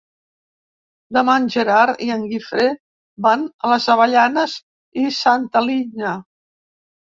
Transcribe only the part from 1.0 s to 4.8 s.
Demà en Gerard i en Guifré van a les Avellanes